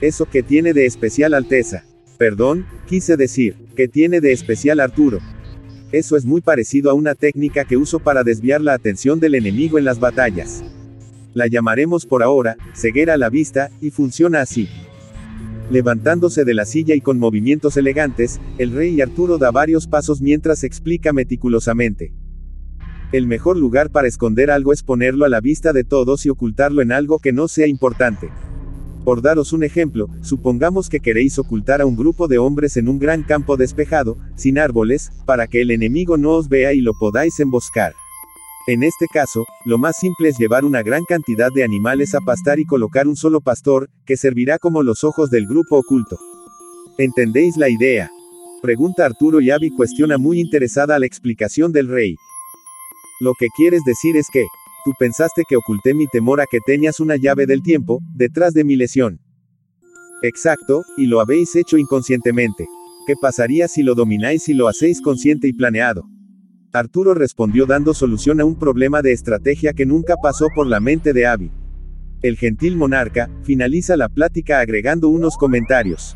[0.02, 1.86] Eso que tiene de especial Alteza.
[2.18, 5.20] Perdón, quise decir, que tiene de especial Arturo.
[5.96, 9.80] Eso es muy parecido a una técnica que uso para desviar la atención del enemigo
[9.80, 10.62] en las batallas.
[11.34, 14.68] La llamaremos por ahora, ceguera a la vista, y funciona así.
[15.72, 20.66] Levantándose de la silla y con movimientos elegantes, el rey Arturo da varios pasos mientras
[20.66, 22.12] explica meticulosamente.
[23.14, 26.82] El mejor lugar para esconder algo es ponerlo a la vista de todos y ocultarlo
[26.82, 28.32] en algo que no sea importante.
[29.06, 32.98] Por daros un ejemplo, supongamos que queréis ocultar a un grupo de hombres en un
[32.98, 37.40] gran campo despejado, sin árboles, para que el enemigo no os vea y lo podáis
[37.40, 37.94] emboscar.
[38.66, 42.60] En este caso, lo más simple es llevar una gran cantidad de animales a pastar
[42.60, 46.18] y colocar un solo pastor, que servirá como los ojos del grupo oculto.
[46.98, 48.10] ¿Entendéis la idea?
[48.64, 52.16] Pregunta Arturo y Abby cuestiona muy interesada la explicación del rey.
[53.20, 54.46] Lo que quieres decir es que,
[54.86, 58.64] tú pensaste que oculté mi temor a que tenías una llave del tiempo, detrás de
[58.64, 59.20] mi lesión.
[60.22, 62.68] Exacto, y lo habéis hecho inconscientemente.
[63.08, 66.04] ¿Qué pasaría si lo domináis y lo hacéis consciente y planeado?
[66.72, 71.14] Arturo respondió dando solución a un problema de estrategia que nunca pasó por la mente
[71.14, 71.52] de Abby.
[72.22, 76.16] El gentil monarca, finaliza la plática agregando unos comentarios.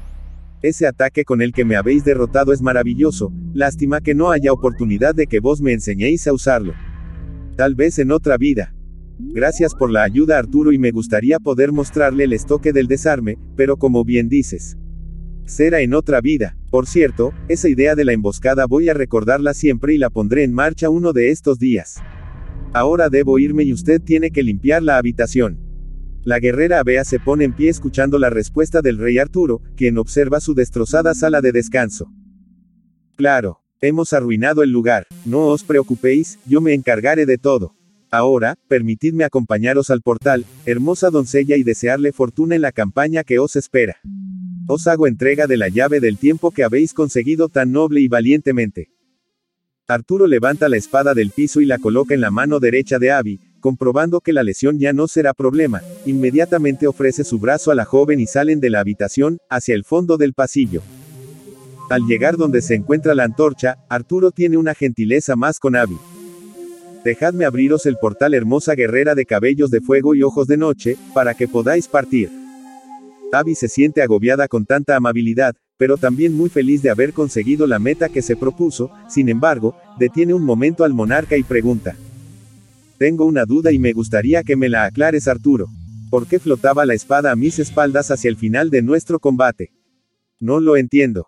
[0.62, 5.16] Ese ataque con el que me habéis derrotado es maravilloso, lástima que no haya oportunidad
[5.16, 6.74] de que vos me enseñéis a usarlo.
[7.60, 8.74] Tal vez en otra vida.
[9.20, 13.76] Gracias por la ayuda Arturo y me gustaría poder mostrarle el estoque del desarme, pero
[13.76, 14.78] como bien dices.
[15.44, 16.56] Será en otra vida.
[16.72, 20.54] Por cierto, esa idea de la emboscada voy a recordarla siempre y la pondré en
[20.54, 22.02] marcha uno de estos días.
[22.72, 25.60] Ahora debo irme y usted tiene que limpiar la habitación.
[26.24, 30.40] La guerrera Bea se pone en pie escuchando la respuesta del rey Arturo, quien observa
[30.40, 32.10] su destrozada sala de descanso.
[33.18, 37.76] Claro, hemos arruinado el lugar, no os preocupéis, yo me encargaré de todo.
[38.12, 43.56] Ahora, permitidme acompañaros al portal, hermosa doncella y desearle fortuna en la campaña que os
[43.56, 43.98] espera
[44.72, 48.92] os hago entrega de la llave del tiempo que habéis conseguido tan noble y valientemente.
[49.88, 53.40] Arturo levanta la espada del piso y la coloca en la mano derecha de Abby,
[53.62, 58.20] comprobando que la lesión ya no será problema, inmediatamente ofrece su brazo a la joven
[58.20, 60.84] y salen de la habitación, hacia el fondo del pasillo.
[61.90, 65.98] Al llegar donde se encuentra la antorcha, Arturo tiene una gentileza más con Abby.
[67.04, 71.34] Dejadme abriros el portal hermosa guerrera de cabellos de fuego y ojos de noche, para
[71.34, 72.30] que podáis partir.
[73.34, 77.80] Abby se siente agobiada con tanta amabilidad, pero también muy feliz de haber conseguido la
[77.80, 81.96] meta que se propuso, sin embargo, detiene un momento al monarca y pregunta.
[83.00, 85.68] Tengo una duda y me gustaría que me la aclares Arturo.
[86.12, 89.72] ¿Por qué flotaba la espada a mis espaldas hacia el final de nuestro combate?
[90.40, 91.26] No lo entiendo.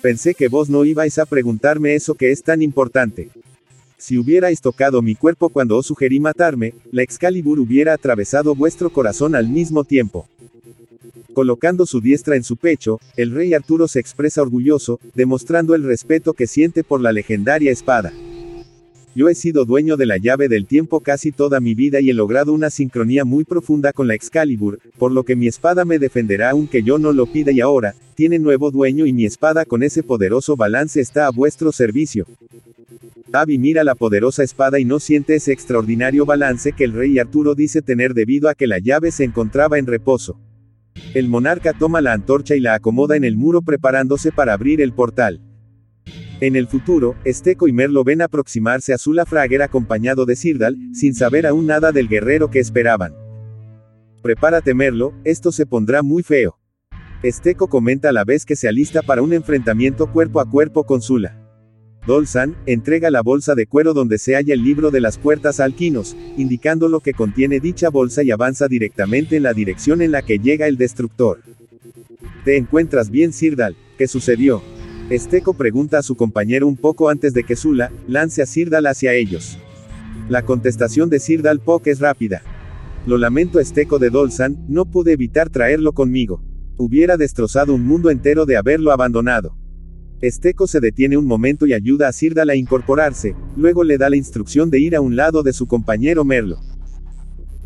[0.00, 3.30] Pensé que vos no ibais a preguntarme eso que es tan importante.
[3.96, 9.34] Si hubierais tocado mi cuerpo cuando os sugerí matarme, la Excalibur hubiera atravesado vuestro corazón
[9.34, 10.28] al mismo tiempo.
[11.34, 16.32] Colocando su diestra en su pecho, el rey Arturo se expresa orgulloso, demostrando el respeto
[16.32, 18.12] que siente por la legendaria espada.
[19.14, 22.14] Yo he sido dueño de la llave del tiempo casi toda mi vida y he
[22.14, 26.50] logrado una sincronía muy profunda con la Excalibur, por lo que mi espada me defenderá
[26.50, 30.02] aunque yo no lo pida y ahora, tiene nuevo dueño y mi espada con ese
[30.02, 32.26] poderoso balance está a vuestro servicio.
[33.32, 37.54] Abby mira la poderosa espada y no siente ese extraordinario balance que el rey Arturo
[37.54, 40.38] dice tener debido a que la llave se encontraba en reposo.
[41.14, 44.92] El monarca toma la antorcha y la acomoda en el muro preparándose para abrir el
[44.92, 45.40] portal.
[46.40, 51.12] En el futuro, Esteco y Merlo ven aproximarse a Zula Frager acompañado de Sirdal, sin
[51.14, 53.12] saber aún nada del guerrero que esperaban.
[54.22, 56.56] Prepárate Merlo, esto se pondrá muy feo.
[57.24, 61.02] Esteco comenta a la vez que se alista para un enfrentamiento cuerpo a cuerpo con
[61.02, 61.44] Zula.
[62.06, 66.16] Dolzan, entrega la bolsa de cuero donde se halla el libro de las puertas alquinos,
[66.36, 70.38] indicando lo que contiene dicha bolsa y avanza directamente en la dirección en la que
[70.38, 71.40] llega el destructor.
[72.44, 73.76] ¿Te encuentras bien, Sirdal?
[73.98, 74.62] ¿Qué sucedió?
[75.10, 79.14] Esteco pregunta a su compañero un poco antes de que Zula lance a Sirdal hacia
[79.14, 79.58] ellos.
[80.28, 82.42] La contestación de Sirdal Pok es rápida.
[83.06, 86.42] Lo lamento Esteco de Dolzan, no pude evitar traerlo conmigo.
[86.76, 89.56] Hubiera destrozado un mundo entero de haberlo abandonado.
[90.20, 94.16] Esteco se detiene un momento y ayuda a Sirdal a incorporarse, luego le da la
[94.16, 96.60] instrucción de ir a un lado de su compañero Merlo.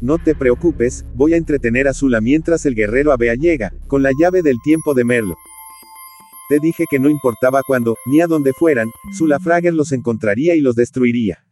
[0.01, 4.13] No te preocupes, voy a entretener a Zula mientras el guerrero Abea llega, con la
[4.17, 5.35] llave del tiempo de Merlo.
[6.61, 10.75] Dije que no importaba cuándo, ni a dónde fueran, Zula Frager los encontraría y los
[10.75, 11.45] destruiría.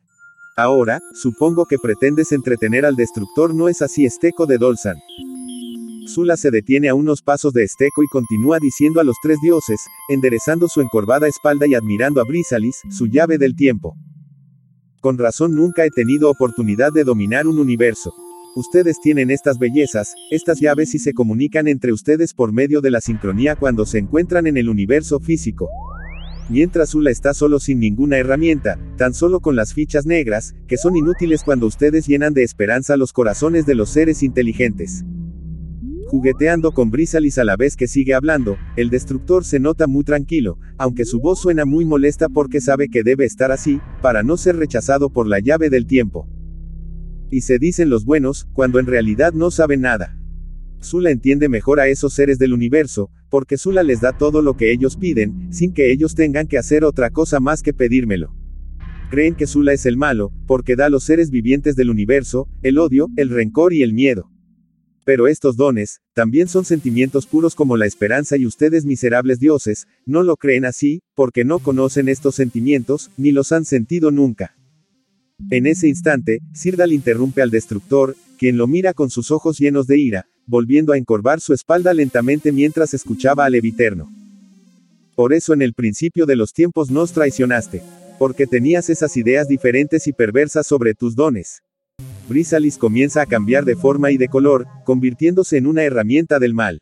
[0.56, 4.96] Ahora, supongo que pretendes entretener al destructor, ¿no es así Esteco de Dolzan?
[6.06, 9.80] Zula se detiene a unos pasos de Esteco y continúa diciendo a los tres dioses,
[10.08, 13.94] enderezando su encorvada espalda y admirando a Brisalis, su llave del tiempo.
[15.00, 18.12] Con razón nunca he tenido oportunidad de dominar un universo.
[18.56, 23.00] Ustedes tienen estas bellezas, estas llaves y se comunican entre ustedes por medio de la
[23.00, 25.68] sincronía cuando se encuentran en el universo físico.
[26.48, 30.96] Mientras Zula está solo sin ninguna herramienta, tan solo con las fichas negras, que son
[30.96, 35.04] inútiles cuando ustedes llenan de esperanza los corazones de los seres inteligentes.
[36.08, 40.58] Jugueteando con Brisalis a la vez que sigue hablando, el destructor se nota muy tranquilo,
[40.76, 44.56] aunque su voz suena muy molesta porque sabe que debe estar así, para no ser
[44.56, 46.26] rechazado por la llave del tiempo.
[47.30, 50.16] Y se dicen los buenos, cuando en realidad no saben nada.
[50.82, 54.72] Zula entiende mejor a esos seres del universo, porque Zula les da todo lo que
[54.72, 58.34] ellos piden, sin que ellos tengan que hacer otra cosa más que pedírmelo.
[59.10, 62.78] Creen que Zula es el malo, porque da a los seres vivientes del universo, el
[62.78, 64.30] odio, el rencor y el miedo.
[65.04, 70.22] Pero estos dones, también son sentimientos puros como la esperanza y ustedes miserables dioses, no
[70.22, 74.54] lo creen así, porque no conocen estos sentimientos, ni los han sentido nunca.
[75.48, 79.98] En ese instante, Sirdal interrumpe al destructor, quien lo mira con sus ojos llenos de
[79.98, 84.10] ira, volviendo a encorvar su espalda lentamente mientras escuchaba al Eviterno.
[85.14, 87.82] Por eso en el principio de los tiempos nos traicionaste,
[88.18, 91.62] porque tenías esas ideas diferentes y perversas sobre tus dones.
[92.28, 96.80] Brisalis comienza a cambiar de forma y de color, convirtiéndose en una herramienta del mal.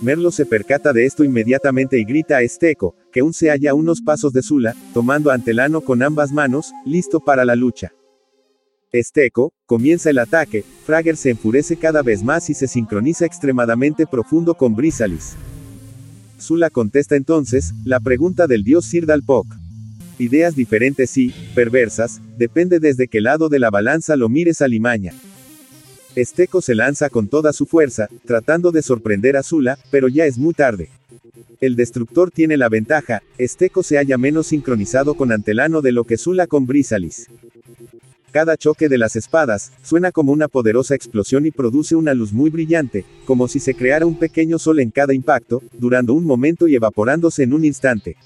[0.00, 4.00] Merlo se percata de esto inmediatamente y grita a Esteco, que aún se halla unos
[4.00, 7.92] pasos de Zula, tomando Antelano con ambas manos, listo para la lucha.
[8.92, 14.54] Esteco, comienza el ataque, Frager se enfurece cada vez más y se sincroniza extremadamente profundo
[14.54, 15.34] con Brisalis.
[16.40, 19.46] Zula contesta entonces, la pregunta del dios Sirdalpok.
[20.18, 25.12] Ideas diferentes y, perversas, depende desde qué lado de la balanza lo mires a Limaña.
[26.14, 30.38] Esteco se lanza con toda su fuerza, tratando de sorprender a Zula, pero ya es
[30.38, 30.90] muy tarde.
[31.60, 36.16] El destructor tiene la ventaja, Esteco se halla menos sincronizado con Antelano de lo que
[36.16, 37.28] Zula con Brisalis.
[38.30, 42.50] Cada choque de las espadas, suena como una poderosa explosión y produce una luz muy
[42.50, 46.74] brillante, como si se creara un pequeño sol en cada impacto, durando un momento y
[46.74, 48.16] evaporándose en un instante.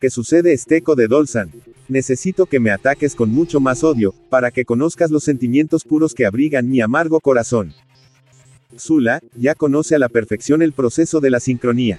[0.00, 1.50] ¿Qué sucede Esteco de Dolzan?
[1.88, 6.26] Necesito que me ataques con mucho más odio, para que conozcas los sentimientos puros que
[6.26, 7.72] abrigan mi amargo corazón.
[8.78, 11.98] Zula, ya conoce a la perfección el proceso de la sincronía.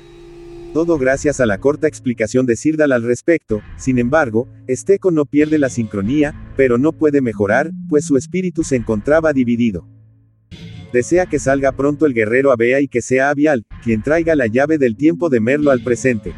[0.74, 5.58] Todo gracias a la corta explicación de Sirdal al respecto, sin embargo, Esteco no pierde
[5.58, 9.88] la sincronía, pero no puede mejorar, pues su espíritu se encontraba dividido.
[10.94, 14.78] Desea que salga pronto el guerrero Abea y que sea Avial, quien traiga la llave
[14.78, 16.34] del tiempo de Merlo al presente.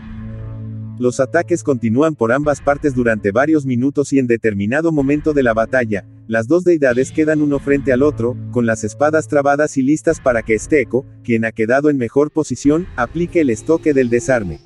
[1.02, 5.56] Los ataques continúan por ambas partes durante varios minutos y en determinado momento de la
[5.56, 10.20] batalla, las dos deidades quedan uno frente al otro, con las espadas trabadas y listas
[10.20, 14.60] para que Esteco, quien ha quedado en mejor posición, aplique el estoque del desarme.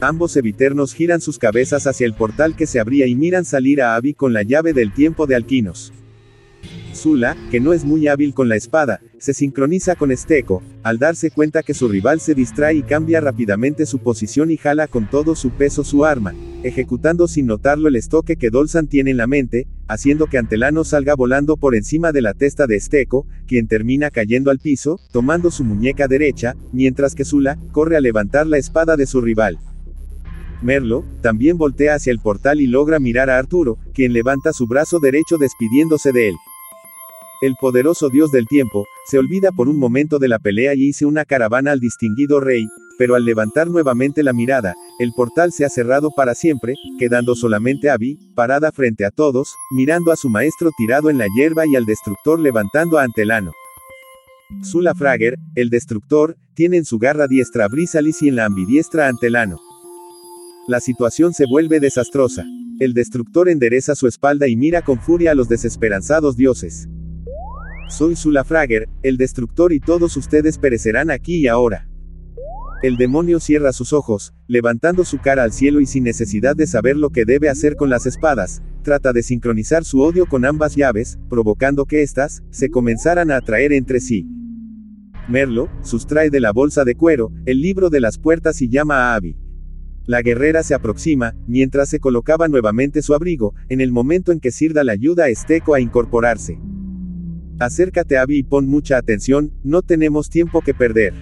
[0.00, 3.96] Ambos eviternos giran sus cabezas hacia el portal que se abría y miran salir a
[3.96, 5.92] Abby con la llave del tiempo de Alquinos.
[6.94, 11.30] Zula, que no es muy hábil con la espada, se sincroniza con Esteco, al darse
[11.30, 15.34] cuenta que su rival se distrae y cambia rápidamente su posición y jala con todo
[15.34, 19.66] su peso su arma, ejecutando sin notarlo el estoque que Dolzan tiene en la mente,
[19.88, 24.50] haciendo que Antelano salga volando por encima de la testa de Esteco, quien termina cayendo
[24.50, 29.06] al piso, tomando su muñeca derecha, mientras que Zula, corre a levantar la espada de
[29.06, 29.58] su rival.
[30.62, 35.00] Merlo, también voltea hacia el portal y logra mirar a Arturo, quien levanta su brazo
[35.00, 36.34] derecho despidiéndose de él.
[37.42, 41.06] El poderoso dios del tiempo, se olvida por un momento de la pelea y hice
[41.06, 42.68] una caravana al distinguido rey,
[42.98, 47.90] pero al levantar nuevamente la mirada, el portal se ha cerrado para siempre, quedando solamente
[47.90, 51.84] Abby, parada frente a todos, mirando a su maestro tirado en la hierba y al
[51.84, 53.50] destructor levantando a Antelano.
[54.62, 59.06] Zula Frager, el destructor, tiene en su garra diestra a Brisalis y en la ambidiestra
[59.06, 59.58] a Antelano.
[60.68, 62.44] La situación se vuelve desastrosa.
[62.78, 66.86] El destructor endereza su espalda y mira con furia a los desesperanzados dioses.
[67.92, 71.90] Soy Sulafrager, el destructor y todos ustedes perecerán aquí y ahora.
[72.82, 76.96] El demonio cierra sus ojos, levantando su cara al cielo y sin necesidad de saber
[76.96, 81.18] lo que debe hacer con las espadas, trata de sincronizar su odio con ambas llaves,
[81.28, 84.26] provocando que éstas, se comenzaran a atraer entre sí.
[85.28, 89.16] Merlo, sustrae de la bolsa de cuero, el libro de las puertas y llama a
[89.16, 89.36] Abby.
[90.06, 94.50] La guerrera se aproxima, mientras se colocaba nuevamente su abrigo, en el momento en que
[94.50, 96.58] Sirda la ayuda a Esteco a incorporarse.
[97.64, 101.14] Acércate Abby y pon mucha atención, no tenemos tiempo que perder.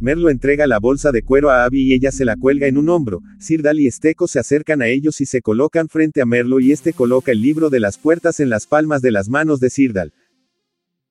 [0.00, 2.88] Merlo entrega la bolsa de cuero a Abby y ella se la cuelga en un
[2.88, 6.72] hombro, Sirdal y Esteco se acercan a ellos y se colocan frente a Merlo y
[6.72, 10.12] este coloca el libro de las puertas en las palmas de las manos de Sirdal.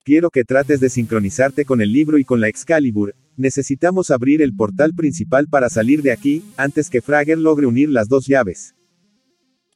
[0.03, 4.53] quiero que trates de sincronizarte con el libro y con la Excalibur, necesitamos abrir el
[4.53, 8.75] portal principal para salir de aquí, antes que Fragger logre unir las dos llaves.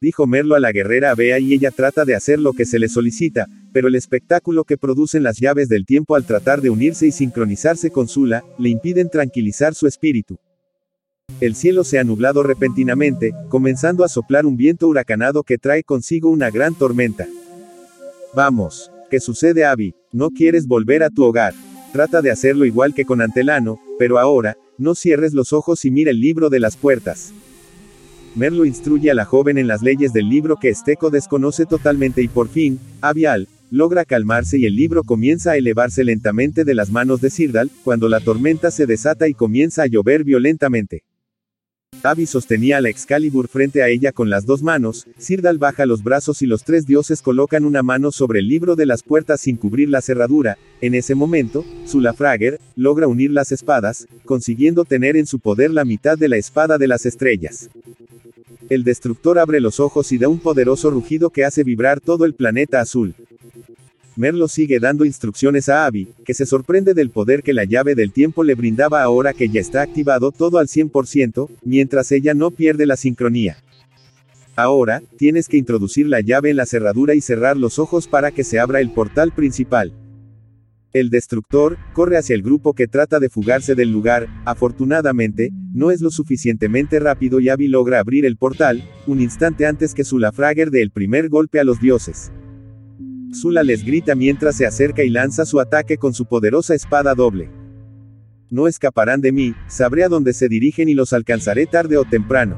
[0.00, 2.88] Dijo Merlo a la guerrera Bea y ella trata de hacer lo que se le
[2.88, 7.12] solicita, pero el espectáculo que producen las llaves del tiempo al tratar de unirse y
[7.12, 10.38] sincronizarse con Zula, le impiden tranquilizar su espíritu.
[11.40, 16.30] El cielo se ha nublado repentinamente, comenzando a soplar un viento huracanado que trae consigo
[16.30, 17.28] una gran tormenta.
[18.34, 18.90] Vamos.
[19.10, 19.94] ¿Qué sucede, Abby?
[20.12, 21.52] No quieres volver a tu hogar.
[21.92, 26.10] Trata de hacerlo igual que con Antelano, pero ahora, no cierres los ojos y mira
[26.10, 27.34] el libro de las puertas.
[28.36, 32.28] Merlo instruye a la joven en las leyes del libro que Esteco desconoce totalmente y
[32.28, 37.20] por fin, Avial, logra calmarse y el libro comienza a elevarse lentamente de las manos
[37.20, 41.02] de Sirdal, cuando la tormenta se desata y comienza a llover violentamente.
[42.02, 46.40] Abby sostenía la Excalibur frente a ella con las dos manos, Sirdal baja los brazos
[46.40, 49.90] y los tres dioses colocan una mano sobre el libro de las puertas sin cubrir
[49.90, 55.72] la cerradura, en ese momento, Sulafrager, logra unir las espadas, consiguiendo tener en su poder
[55.72, 57.68] la mitad de la espada de las estrellas.
[58.70, 62.34] El destructor abre los ojos y da un poderoso rugido que hace vibrar todo el
[62.34, 63.14] planeta azul.
[64.20, 68.12] Merlo sigue dando instrucciones a Abby, que se sorprende del poder que la llave del
[68.12, 72.84] tiempo le brindaba ahora que ya está activado todo al 100%, mientras ella no pierde
[72.84, 73.56] la sincronía.
[74.56, 78.44] Ahora, tienes que introducir la llave en la cerradura y cerrar los ojos para que
[78.44, 79.94] se abra el portal principal.
[80.92, 86.02] El destructor, corre hacia el grupo que trata de fugarse del lugar, afortunadamente, no es
[86.02, 90.82] lo suficientemente rápido y Abby logra abrir el portal, un instante antes que Sulafrager dé
[90.82, 92.30] el primer golpe a los dioses.
[93.32, 97.48] Zula les grita mientras se acerca y lanza su ataque con su poderosa espada doble.
[98.50, 102.56] No escaparán de mí, sabré a dónde se dirigen y los alcanzaré tarde o temprano.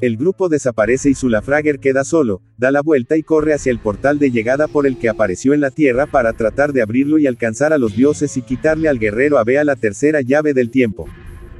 [0.00, 4.18] El grupo desaparece y Sulafrager queda solo, da la vuelta y corre hacia el portal
[4.20, 7.72] de llegada por el que apareció en la tierra para tratar de abrirlo y alcanzar
[7.72, 11.06] a los dioses y quitarle al guerrero Abea la tercera llave del tiempo.